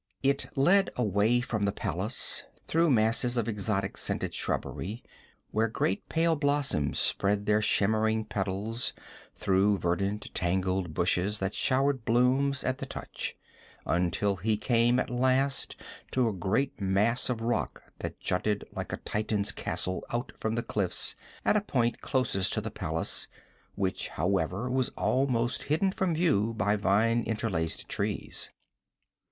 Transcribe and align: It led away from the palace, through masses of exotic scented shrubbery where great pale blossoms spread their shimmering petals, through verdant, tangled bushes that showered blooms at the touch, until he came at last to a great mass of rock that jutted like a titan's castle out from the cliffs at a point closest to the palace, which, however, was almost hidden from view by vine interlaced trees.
It 0.23 0.47
led 0.57 0.89
away 0.95 1.41
from 1.41 1.65
the 1.65 1.71
palace, 1.71 2.45
through 2.65 2.89
masses 2.89 3.37
of 3.37 3.47
exotic 3.47 3.97
scented 3.97 4.33
shrubbery 4.33 5.03
where 5.51 5.67
great 5.67 6.09
pale 6.09 6.35
blossoms 6.35 6.97
spread 6.97 7.45
their 7.45 7.61
shimmering 7.61 8.25
petals, 8.25 8.93
through 9.35 9.77
verdant, 9.77 10.33
tangled 10.33 10.95
bushes 10.95 11.37
that 11.37 11.53
showered 11.53 12.03
blooms 12.03 12.63
at 12.63 12.79
the 12.79 12.87
touch, 12.87 13.37
until 13.85 14.37
he 14.37 14.57
came 14.57 14.99
at 14.99 15.11
last 15.11 15.75
to 16.13 16.27
a 16.27 16.33
great 16.33 16.81
mass 16.81 17.29
of 17.29 17.39
rock 17.41 17.83
that 17.99 18.19
jutted 18.19 18.65
like 18.71 18.91
a 18.91 18.97
titan's 18.97 19.51
castle 19.51 20.03
out 20.09 20.31
from 20.39 20.55
the 20.55 20.63
cliffs 20.63 21.15
at 21.45 21.55
a 21.55 21.61
point 21.61 22.01
closest 22.01 22.53
to 22.53 22.59
the 22.61 22.71
palace, 22.71 23.27
which, 23.75 24.07
however, 24.07 24.67
was 24.67 24.89
almost 24.97 25.61
hidden 25.65 25.91
from 25.91 26.15
view 26.15 26.55
by 26.55 26.75
vine 26.75 27.21
interlaced 27.25 27.87
trees. 27.87 28.49